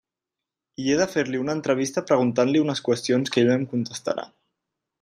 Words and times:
I 0.83 0.87
he 0.93 0.95
de 1.01 1.05
fer-li 1.11 1.41
una 1.41 1.55
entrevista 1.57 2.03
preguntant-li 2.13 2.63
unes 2.65 2.81
qüestions 2.89 3.35
que 3.35 3.45
ell 3.45 3.53
em 3.59 3.69
contestarà. 3.75 4.27